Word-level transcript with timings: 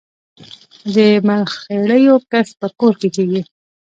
د 0.95 0.95
مرخیړیو 1.27 2.15
کښت 2.31 2.53
په 2.61 2.67
کور 2.79 2.93
کې 3.01 3.09
کیږي؟ 3.15 3.41